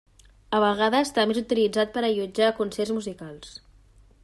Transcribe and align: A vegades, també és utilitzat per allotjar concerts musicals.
A 0.59 0.61
vegades, 0.63 1.11
també 1.17 1.35
és 1.35 1.39
utilitzat 1.41 1.93
per 1.97 2.03
allotjar 2.09 2.51
concerts 2.63 2.95
musicals. 2.99 3.57